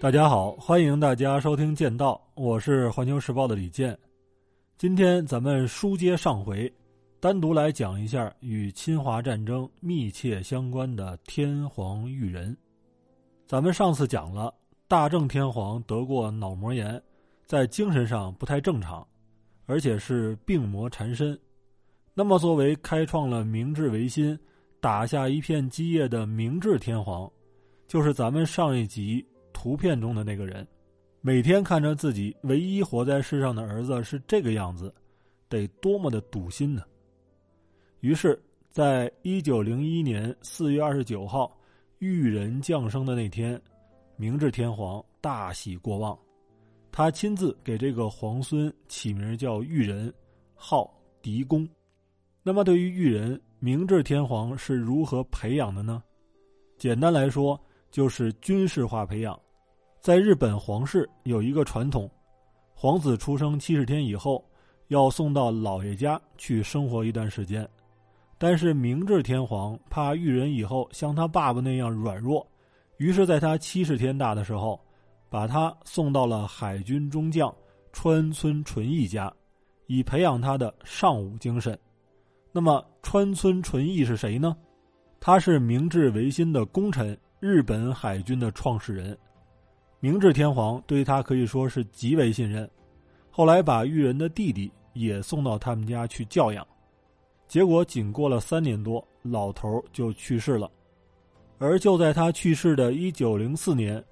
[0.00, 3.96] 大家好，欢迎大家收听《剑道》，我是环球时报的李健。
[4.78, 6.72] 今天咱们书接上回，
[7.20, 12.56] 单独来讲一下与侵华战争密切相关的天皇裕仁。
[13.46, 14.54] 咱们上次讲了，
[14.88, 17.00] 大正天皇得过脑膜炎，
[17.44, 19.06] 在精神上不太正常，
[19.66, 21.38] 而且是病魔缠身。
[22.14, 24.36] 那么，作为开创了明治维新、
[24.80, 27.30] 打下一片基业的明治天皇，
[27.86, 29.22] 就是咱们上一集。
[29.60, 30.66] 图片中的那个人，
[31.20, 34.90] 每天看着自己唯一活在世上的儿子是这个样子，
[35.50, 36.82] 得多么的堵心呢？
[38.00, 41.54] 于是，在一九零一年四月二十九号，
[41.98, 43.60] 裕仁降生的那天，
[44.16, 46.18] 明治天皇大喜过望，
[46.90, 50.10] 他亲自给这个皇孙起名叫裕仁，
[50.54, 51.68] 号狄公。
[52.42, 56.02] 那么，对于裕仁，明治天皇是如何培养的呢？
[56.78, 59.38] 简单来说，就是军事化培养。
[60.00, 62.10] 在日本皇室有一个传统，
[62.74, 64.42] 皇子出生七十天以后，
[64.88, 67.68] 要送到老爷家去生活一段时间。
[68.38, 72.46] 但是明治天皇怕裕仁以后像他爸爸那样软弱，
[72.96, 74.80] 于是在他七十天大的时候，
[75.28, 77.54] 把他送到了海军中将
[77.92, 79.30] 川村纯义家，
[79.86, 81.78] 以培养他的尚武精神。
[82.52, 84.56] 那么川村纯义是谁呢？
[85.20, 89.14] 他是明治维新的功臣，日本海军的创始人。
[90.02, 92.68] 明治天皇对他可以说是极为信任，
[93.30, 96.66] 后来把裕仁的弟弟也送到他们家去教养，
[97.46, 100.70] 结果仅过了三年多，老头就去世了。
[101.58, 104.02] 而就在他去世的一九零四年，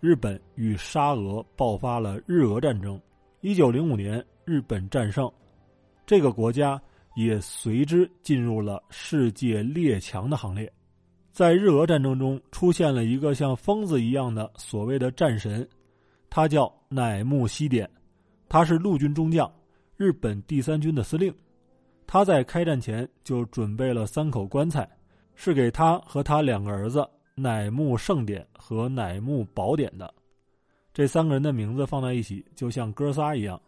[0.00, 3.00] 日本与沙俄爆发了日俄战争。
[3.40, 5.32] 一九零五年，日本战胜，
[6.04, 6.78] 这个国家
[7.16, 10.70] 也随之进入了世界列强的行列。
[11.38, 15.64] 在日俄战争中，出现了一个像疯子一样的所谓的战神，
[16.28, 17.88] 他叫乃木希典，
[18.48, 19.48] 他是陆军中将，
[19.96, 21.32] 日本第三军的司令。
[22.08, 24.90] 他在开战前就准备了三口棺材，
[25.36, 30.12] 是给他和他两个儿子乃木盛典和乃木宝典的。
[30.92, 33.62] 这三个人的名字放在一起，就像哥仨一样。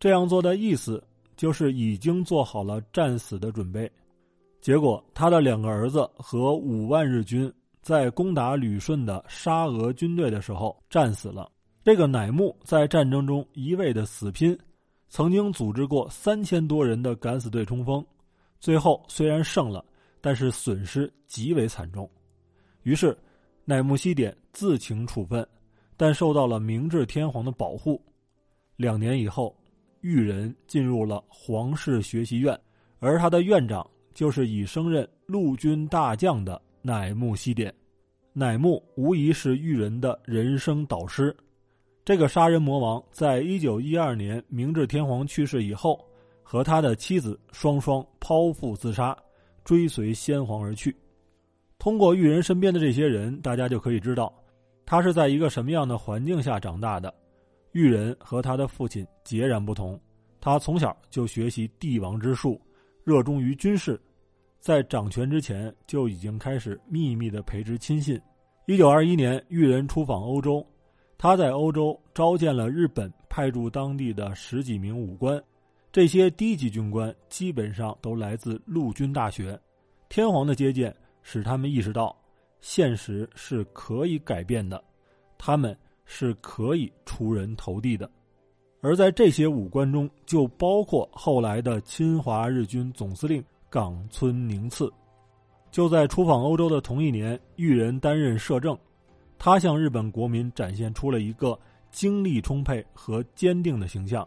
[0.00, 1.04] 这样做的意思
[1.36, 3.86] 就是已经做好了战死的准备。
[4.66, 11.48] 结果，他的两个儿子和五万日军在攻打旅顺的沙俄军队的时候战死了。
[11.84, 14.58] 这个乃木在战争中一味的死拼，
[15.08, 18.04] 曾经组织过三千多人的敢死队冲锋，
[18.58, 19.84] 最后虽然胜了，
[20.20, 22.10] 但是损失极为惨重。
[22.82, 23.16] 于是，
[23.64, 25.46] 乃木希典自请处分，
[25.96, 28.02] 但受到了明治天皇的保护。
[28.74, 29.56] 两年以后，
[30.00, 32.60] 裕仁进入了皇室学习院，
[32.98, 33.88] 而他的院长。
[34.16, 37.72] 就是已升任陆军大将的乃木希典，
[38.32, 41.36] 乃木无疑是裕仁的人生导师。
[42.02, 46.02] 这个杀人魔王在一九一二年明治天皇去世以后，
[46.42, 49.14] 和他的妻子双双剖腹自杀，
[49.64, 50.96] 追随先皇而去。
[51.78, 54.32] 通过裕仁身边的这些人，大家就可以知道，
[54.86, 57.12] 他是在一个什么样的环境下长大的。
[57.72, 60.00] 裕仁和他的父亲截然不同，
[60.40, 62.58] 他从小就学习帝王之术。
[63.06, 64.00] 热衷于军事，
[64.58, 68.20] 在掌权之前就已经开始秘密的培植亲信。
[68.66, 70.66] 一九二一年，裕仁出访欧洲，
[71.16, 75.40] 他在欧洲召见了日本派驻当地的十几名武官，
[75.92, 79.56] 这些低级军官基本上都来自陆军大学。
[80.08, 80.92] 天皇的接见
[81.22, 82.20] 使他们意识到，
[82.60, 84.82] 现实是可以改变的，
[85.38, 88.10] 他们是可以出人头地的。
[88.86, 94.88] 而在这些武官中，就包括后来的侵华日军总司令冈村宁次。
[95.72, 98.78] 就在出访欧洲的同一年，裕仁担任摄政，
[99.38, 101.58] 他向日本国民展现出了一个
[101.90, 104.24] 精力充沛和坚定的形象。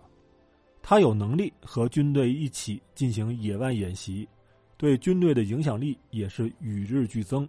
[0.81, 4.27] 他有能力和军队一起进行野外演习，
[4.75, 7.47] 对军队的影响力也是与日俱增。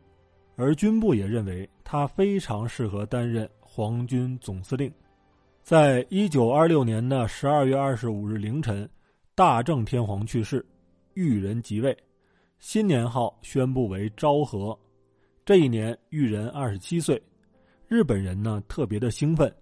[0.54, 4.88] 而军部也认为他非常适合担任皇军总司令。
[5.62, 8.88] 在一九二六年的十二月二十五日凌晨，
[9.34, 10.64] 大正天皇去世，
[11.14, 11.96] 裕仁即位，
[12.58, 14.76] 新年号宣布为昭和。
[15.44, 17.22] 这一年，裕仁二十七岁。
[17.86, 19.52] 日本人呢特别的兴奋，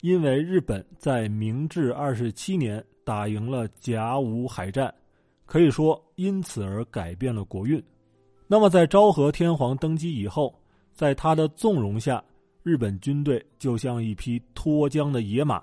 [0.00, 4.92] 因为日本在明治二十七年打赢了甲午海战，
[5.44, 7.82] 可以说因此而改变了国运。
[8.46, 10.54] 那么，在昭和天皇登基以后，
[10.92, 12.22] 在他的纵容下。
[12.62, 15.62] 日本军队就像一匹脱缰的野马，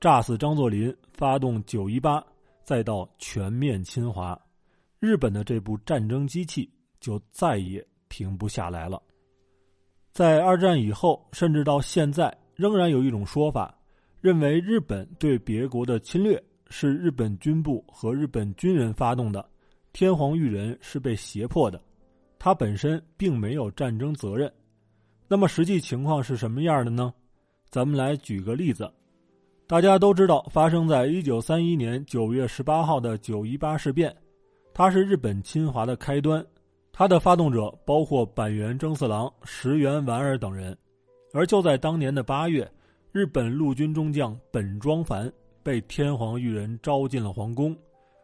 [0.00, 2.24] 炸死张作霖，发动九一八，
[2.64, 4.36] 再到全面侵华，
[4.98, 6.68] 日本的这部战争机器
[6.98, 9.00] 就再也停不下来了。
[10.12, 13.72] 在二战以后，甚至到现在，仍然有一种说法，
[14.20, 19.48] 认为日本对别国的侵略是日本军部和日本军人发动的，
[19.92, 21.80] 天皇裕仁是被胁迫的，
[22.38, 24.52] 他本身并没有战争责任。
[25.32, 27.10] 那么实际情况是什么样的呢？
[27.70, 28.92] 咱们来举个例子，
[29.66, 34.14] 大家都知道，发生在一九三一年九月十八号的九一八事变，
[34.74, 36.44] 它是日本侵华的开端。
[36.92, 40.76] 它的发动者包括板垣征四郎、石原莞尔等人。
[41.32, 42.70] 而就在当年的八月，
[43.10, 45.32] 日本陆军中将本庄繁
[45.62, 47.74] 被天皇裕仁召进了皇宫，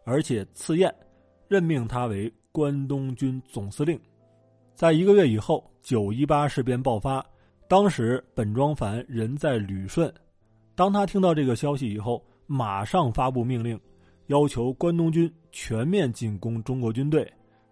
[0.04, 0.94] 而且赐宴，
[1.48, 3.98] 任命他为关东军总司令。
[4.78, 7.20] 在一个月以后，九一八事变爆发。
[7.66, 10.08] 当时本庄繁人在旅顺，
[10.76, 13.76] 当他听到这个消息以后，马上发布命令，
[14.28, 17.28] 要求关东军全面进攻中国军队，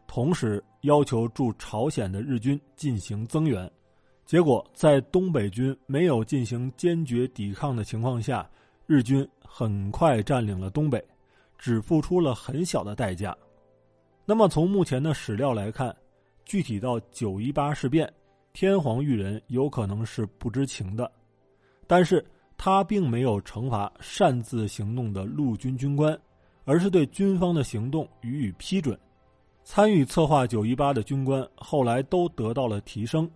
[0.08, 3.70] 同时要求驻朝鲜的日军进行增援。
[4.24, 8.44] 结果，在东北军没有进行坚决抵抗的情况下，
[8.84, 11.00] 日军很快占领了东北，
[11.56, 13.32] 只付出了很小的代价。
[14.24, 15.94] 那么，从目前的史料来看，
[16.46, 18.10] 具体到九一八事变。
[18.54, 21.12] 天皇裕仁有可能是不知情的，
[21.86, 22.24] 但是
[22.56, 26.18] 他并没有惩罚擅自行动的陆军军官，
[26.64, 28.98] 而是对军方的行动予以批准。
[29.62, 33.30] 参与策划九一八的军官后来都得到了提升。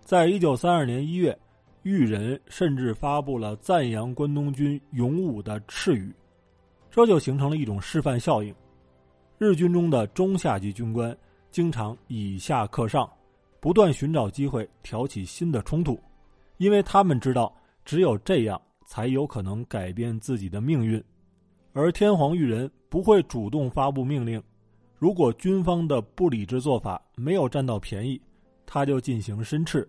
[0.00, 1.34] 在一九三二年一月，
[1.82, 6.14] 裕仁甚至发布了赞扬关东军勇武的敕语，
[6.90, 8.54] 这就形成了一种示范效应。
[9.38, 11.16] 日军中的中下级军官
[11.50, 13.10] 经常以下克上。
[13.60, 15.98] 不断寻找机会挑起新的冲突，
[16.58, 17.52] 因为他们知道
[17.84, 21.02] 只有这样才有可能改变自己的命运。
[21.72, 24.40] 而天皇裕仁不会主动发布命令，
[24.96, 28.20] 如果军方的不理智做法没有占到便宜，
[28.64, 29.80] 他就进行申斥；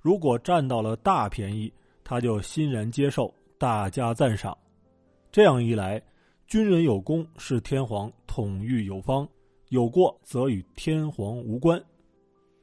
[0.00, 1.70] 如果占到了大便宜，
[2.02, 4.56] 他就欣然接受，大加赞赏。
[5.30, 6.02] 这样一来，
[6.46, 9.28] 军人有功是天皇统御有方，
[9.72, 11.82] 有过则与天皇无关。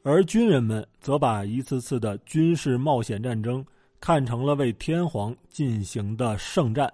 [0.03, 3.65] 而军人们则把一次次的军事冒险战争
[4.00, 6.94] 看成了为天皇进行的圣战，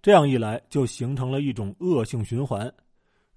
[0.00, 2.72] 这样一来就形成了一种恶性循环，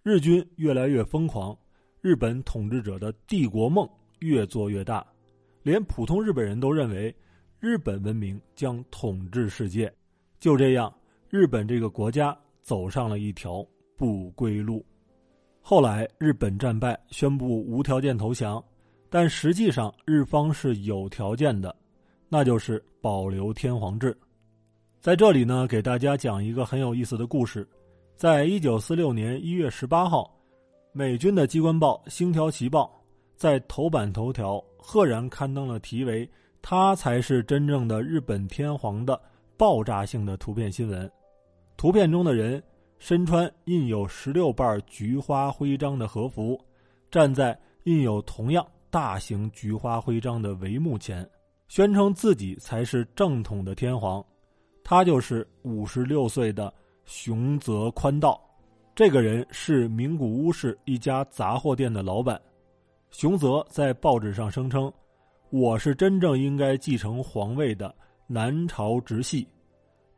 [0.02, 1.56] 日军越来越疯狂，
[2.00, 3.86] 日本统治者的帝国梦
[4.20, 5.06] 越做越大，
[5.64, 7.14] 连普通日本人都认为
[7.60, 9.94] 日本文明将统治世界，
[10.40, 10.94] 就这样，
[11.30, 13.62] 日本这个国家走上了一条
[13.98, 14.82] 不归路。
[15.62, 18.64] 后来日本战败，宣布无条件投降。
[19.12, 21.76] 但实际上，日方是有条件的，
[22.28, 24.16] 那就是保留天皇制。
[25.00, 27.68] 在这里呢，给大家讲一个很有意思的故事。
[28.16, 30.32] 在一九四六年一月十八号，
[30.92, 32.86] 美军的机关报《星条旗报》
[33.36, 36.30] 在头版头条赫然刊登了题为
[36.62, 39.20] “他才是真正的日本天皇”的
[39.58, 41.10] 爆炸性的图片新闻。
[41.78, 42.62] 图片中的人
[43.00, 46.60] 身穿印有十六瓣菊花徽章的和服，
[47.10, 48.66] 站在印有同样。
[48.92, 51.28] 大型菊花徽章的帷幕前，
[51.68, 54.24] 宣称自己才是正统的天皇。
[54.84, 56.74] 他就是五十六岁的
[57.06, 58.42] 熊泽宽道。
[58.96, 62.42] 这个人是名古屋市一家杂货店的老板。
[63.12, 64.92] 熊泽在报纸上声称
[65.52, 67.94] ：“我是真正应该继承皇位的
[68.26, 69.48] 南朝直系，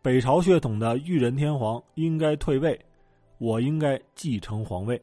[0.01, 2.79] 北朝血统的裕仁天皇应该退位，
[3.37, 5.01] 我应该继承皇位。”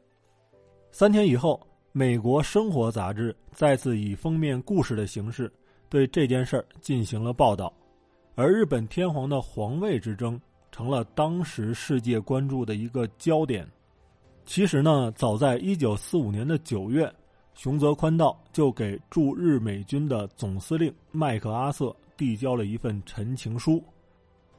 [0.91, 1.59] 三天以后。
[1.91, 5.51] 美国生活杂志再次以封面故事的形式
[5.89, 7.73] 对这件事儿进行了报道，
[8.35, 10.39] 而日本天皇的皇位之争
[10.71, 13.67] 成了当时世界关注的一个焦点。
[14.45, 17.11] 其实呢，早在一九四五年的九月，
[17.55, 23.83] 熊泽宽道就给驻日美军的总司令麦克阿瑟递交了一份陈情书。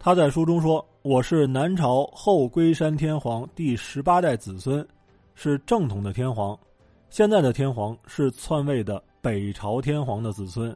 [0.03, 4.85] 他在书中说：“我是南朝后龟山天皇第十八代子孙，
[5.35, 6.59] 是正统的天皇。”
[7.11, 10.75] 现在的天皇是篡位的北朝天皇的子孙，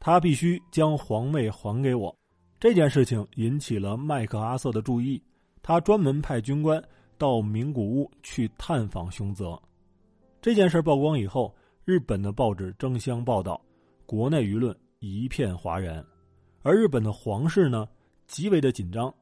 [0.00, 2.16] 他必须将皇位还给我。
[2.58, 5.22] 这件事情引起了麦克阿瑟的注意，
[5.60, 6.82] 他专门派军官
[7.18, 9.60] 到名古屋去探访熊泽。
[10.40, 11.54] 这件事曝光以后，
[11.84, 13.60] 日本的报纸争相报道，
[14.06, 16.02] 国内舆论一片哗然，
[16.62, 17.86] 而日本的皇室呢，
[18.26, 19.12] 极为的紧张，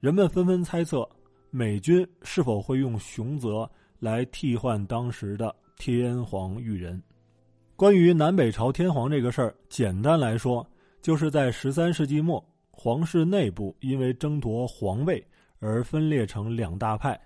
[0.00, 1.08] 人们纷纷猜测
[1.50, 5.54] 美军是否会用熊泽来替换当时的。
[5.76, 7.02] 天皇裕仁，
[7.74, 10.64] 关于南北朝天皇这个事儿，简单来说，
[11.02, 15.22] 就是在十三世纪末，皇室内部因为争夺皇位
[15.58, 17.20] 而分裂成两大派，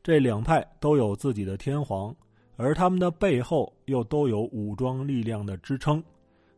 [0.00, 2.14] 这两派都有自己的天皇，
[2.56, 6.02] 而他们的背后又都有武装力量的支撑，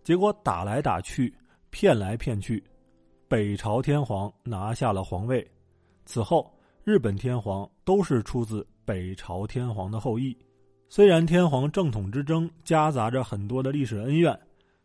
[0.05, 1.35] 结果打来打去，
[1.71, 2.63] 骗来骗去，
[3.31, 5.49] 北朝天皇拿下了皇位。
[6.05, 10.37] 此后，日本天皇都是出自北朝天皇的后裔。
[10.89, 14.37] 虽然天皇正统之争夹杂着很多的历史恩怨，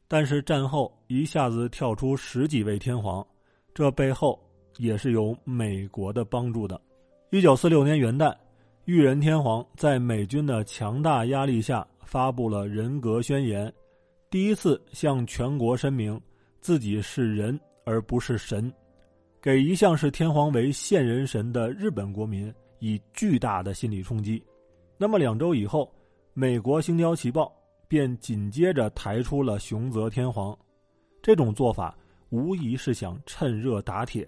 [0.07, 3.25] 但是战后一下子跳出十几位天皇，
[3.73, 4.39] 这背后
[4.77, 6.79] 也是有美国的帮助的。
[7.31, 8.31] 一九四六年元旦，
[8.83, 13.73] 裕仁天皇在美军的强大压力下发布了人格宣言，
[14.29, 16.21] 第一次向全国声明
[16.61, 18.72] 自己是人而不是神，
[19.42, 24.44] 给一向视天皇为现人神的日本国民以巨大的心理冲击。
[24.98, 25.89] 那么两周以后，
[26.34, 27.44] 美国《星条旗报》
[27.88, 30.58] 便紧接着抬出了熊泽天皇，
[31.22, 31.96] 这种做法
[32.30, 34.27] 无疑是想趁热打铁，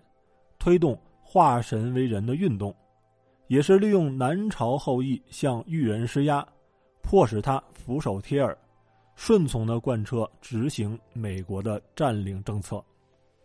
[0.60, 2.74] 推动化神为人的运动，
[3.48, 6.48] 也是利用南朝后裔向裕仁施压，
[7.02, 8.56] 迫使他俯首帖耳，
[9.16, 12.84] 顺从的贯彻执行美国的占领政策。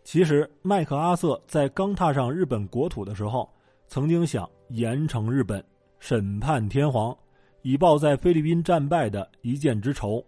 [0.04, 3.48] 其实，麦克阿瑟在刚踏上日本国土的时候，
[3.86, 5.64] 曾经想严惩日本。
[6.00, 7.16] 审判天皇，
[7.62, 10.20] 以报在菲律宾战败的一箭之仇，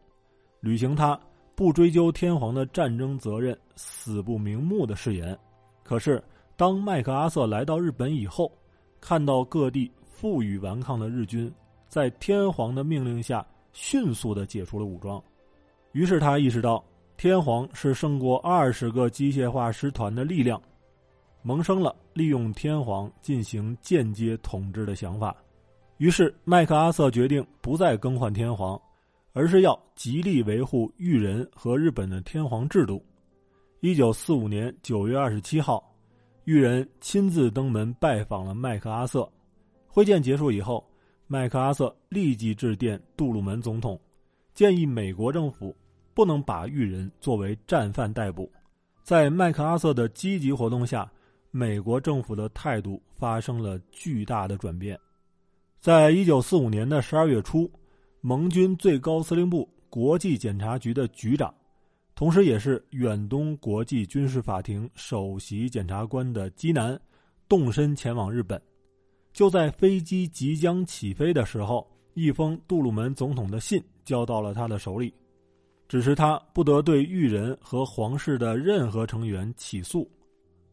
[0.60, 1.18] 履行他
[1.56, 5.36] 不追究天皇的战争责任、死不瞑目的誓言。
[5.82, 6.22] 可是，
[6.54, 8.52] 当麦克阿瑟来到日本以后，
[9.00, 11.52] 看到各地负隅顽抗的日军
[11.88, 15.20] 在天皇的命令下迅速的解除了武装，
[15.90, 16.84] 于是他意识到
[17.16, 20.60] 天皇是胜过二十个机械化师团的力量，
[21.42, 25.34] 萌生了利用天皇进行间接统治的想法。
[25.98, 28.78] 于是，麦克阿瑟决定不再更换天皇，
[29.32, 33.02] 而是要极力维护裕仁和日本的天皇制度。
[33.80, 35.82] 一九四五年九月二十七号，
[36.44, 39.26] 裕仁亲自登门拜访了麦克阿瑟。
[39.86, 40.84] 会见结束以后，
[41.28, 43.98] 麦克阿瑟立即致电杜鲁门总统，
[44.52, 45.74] 建议美国政府
[46.14, 48.50] 不能把裕仁作为战犯逮捕。
[49.02, 51.10] 在麦克阿瑟的积极活动下，
[51.50, 54.98] 美国政府的态度发生了巨大的转变。
[55.80, 57.70] 在一九四五年的十二月初，
[58.22, 61.54] 盟军最高司令部国际检察局的局长，
[62.14, 66.98] 同时也是远东国际军事法庭首席检察官的基南，
[67.48, 68.60] 动身前往日本。
[69.34, 75.12] 就在飞机即将起飞的时候，一封杜鲁门总统的信交到了他的手里，
[75.88, 80.10] 只是他不得对裕仁和皇室的任何成员起诉。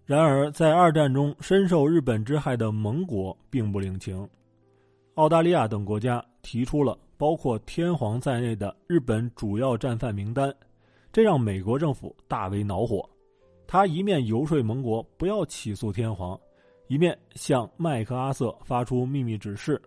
[0.06, 4.28] 然而，在二战中深受日本之害的盟国并不领情。
[5.16, 10.54] 澳大利亚等国家提出了包括天皇在内的日本主要战犯名单，
[11.12, 13.08] 这让美国政府大为恼火。
[13.68, 16.38] 他一面游说盟国不要起诉天皇，
[16.88, 19.82] 一面向麦克阿瑟发出秘密指示。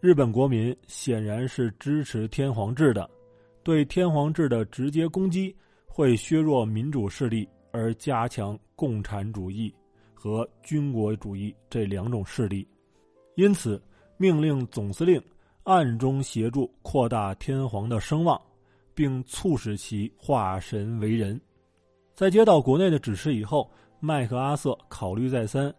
[0.00, 3.08] 日本国民显然是支持天皇制的，
[3.62, 5.54] 对天皇制的直接攻击
[5.86, 9.74] 会削弱民主势力，而加强共产主义
[10.14, 12.66] 和军国主义这两种势力。
[13.34, 13.82] 因此。
[14.22, 15.18] 命令总司令
[15.62, 18.38] 暗中协助扩大天皇的声望，
[18.94, 21.40] 并促使其化神为人。
[22.14, 25.74] 在接到国内的指示以后，麦克阿瑟考虑再三，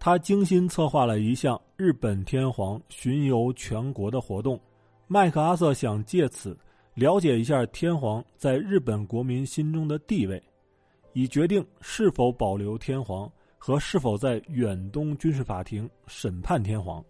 [0.00, 4.60] 他精心策划了一项日本天皇巡游全国的活动。
[5.06, 6.58] 麦克阿瑟想借此
[6.96, 10.42] 了解一下天皇在日本国民心中的地位，
[11.12, 17.04] 以决定是否保留天皇和是否在远东军事法庭审判天皇。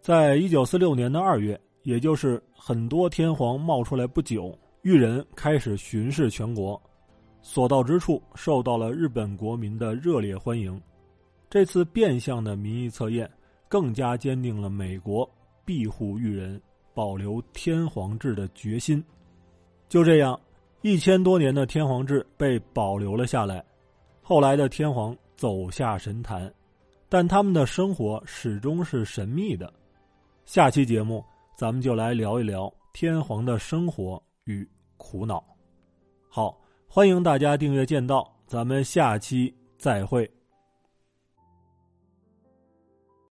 [0.00, 6.82] 在一九四六年的二月，也就是很多天皇冒出来不久，裕仁开始巡视全国，
[7.40, 10.80] 所到之处受到了日本国民的热烈欢迎。
[11.48, 13.30] 这次变相的民意测验，
[13.68, 15.30] 更加坚定了美国
[15.64, 16.60] 庇护裕仁、
[16.92, 19.00] 保留天皇制的决心。
[19.90, 20.38] 就这样，
[20.82, 23.62] 一千多年的天皇制被保留了下来。
[24.22, 26.50] 后来的天皇走下神坛，
[27.08, 29.70] 但他们的生活始终是神秘的。
[30.44, 31.24] 下期节目，
[31.56, 34.66] 咱们就来聊一聊天皇的生活与
[34.96, 35.44] 苦恼。
[36.28, 36.56] 好，
[36.86, 40.30] 欢迎大家订阅剑道，咱们下期再会。